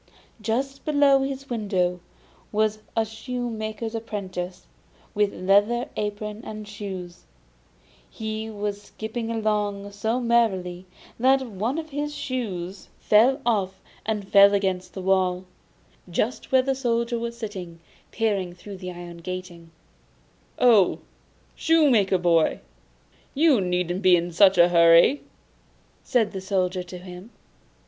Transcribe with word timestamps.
Just 0.41 0.83
below 0.83 1.21
his 1.21 1.47
window 1.47 1.99
was 2.51 2.79
a 2.97 3.05
shoemaker's 3.05 3.93
apprentice, 3.93 4.65
with 5.13 5.31
leather 5.31 5.89
apron 5.95 6.41
and 6.43 6.67
shoes; 6.67 7.25
he 8.09 8.49
was 8.49 8.81
skipping 8.81 9.29
along 9.29 9.91
so 9.91 10.19
merrily 10.19 10.87
that 11.19 11.43
one 11.45 11.77
of 11.77 11.91
his 11.91 12.15
shoes 12.15 12.87
flew 12.99 13.39
off 13.45 13.79
and 14.03 14.27
fell 14.27 14.55
against 14.55 14.95
the 14.95 15.03
wall, 15.03 15.45
just 16.09 16.51
where 16.51 16.63
the 16.63 16.73
Soldier 16.73 17.19
was 17.19 17.37
sitting 17.37 17.79
peeping 18.09 18.53
through 18.53 18.77
the 18.77 18.89
iron 18.89 19.17
grating. 19.19 19.69
'Oh, 20.57 20.97
shoemaker's 21.53 22.21
boy, 22.21 22.59
you 23.35 23.61
needn't 23.61 24.01
be 24.01 24.15
in 24.15 24.31
such 24.31 24.57
a 24.57 24.69
hurry!' 24.69 25.21
said 26.03 26.31
the 26.31 26.41
Soldier 26.41 26.81
to 26.81 26.97
him. 26.97 27.29